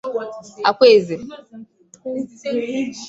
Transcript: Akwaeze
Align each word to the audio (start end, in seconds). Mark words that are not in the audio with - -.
Akwaeze 0.69 1.15